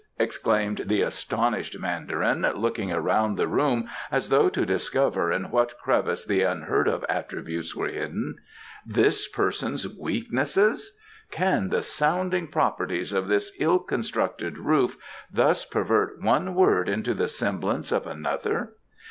exclaimed 0.17 0.85
the 0.87 1.03
astonished 1.03 1.77
Mandarin, 1.79 2.41
looking 2.55 2.91
around 2.91 3.37
the 3.37 3.47
room 3.47 3.87
as 4.11 4.29
though 4.29 4.49
to 4.49 4.65
discover 4.65 5.31
in 5.31 5.51
what 5.51 5.77
crevice 5.77 6.25
the 6.25 6.41
unheard 6.41 6.87
of 6.87 7.05
attributes 7.07 7.75
were 7.75 7.85
hidden. 7.87 8.37
"This 8.83 9.27
person's 9.27 9.87
weaknesses? 9.95 10.97
Can 11.29 11.69
the 11.69 11.83
sounding 11.83 12.47
properties 12.47 13.13
of 13.13 13.27
this 13.27 13.55
ill 13.59 13.77
constructed 13.77 14.57
roof 14.57 14.97
thus 15.31 15.65
pervert 15.65 16.19
one 16.19 16.55
word 16.55 16.89
into 16.89 17.13
the 17.13 17.27
semblance 17.27 17.91
of 17.91 18.07
another? 18.07 18.73